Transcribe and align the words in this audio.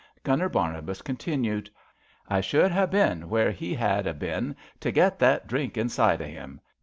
Gunner 0.23 0.49
Barnabas 0.49 1.03
continued: 1.03 1.69
I 2.27 2.41
should 2.41 2.71
ha' 2.71 2.91
seen 2.91 3.29
where 3.29 3.51
he 3.51 3.75
had 3.75 4.07
a 4.07 4.15
bin 4.15 4.55
to 4.79 4.91
get 4.91 5.19
that 5.19 5.45
drink 5.45 5.77
inside 5.77 6.23
o' 6.23 6.25
'im. 6.25 6.59